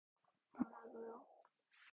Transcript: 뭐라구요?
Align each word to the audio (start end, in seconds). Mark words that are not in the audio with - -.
뭐라구요? 0.57 1.15